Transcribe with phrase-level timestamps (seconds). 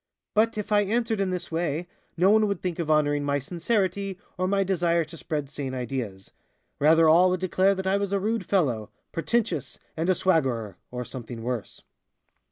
[0.33, 4.17] But if I answered in this way, no one would think of honoring my sincerity,
[4.35, 6.31] or my desire to spread sane ideas
[6.79, 11.05] rather all would declare that I was a rude fellow, pretentious and a swaggerer, or
[11.05, 11.83] something worse.